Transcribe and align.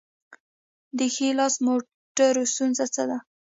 د 0.97 0.99
ښي 1.13 1.29
لاس 1.39 1.55
موټرو 1.65 2.43
ستونزه 2.53 2.85
څه 2.95 3.03
ده؟ 3.09 3.17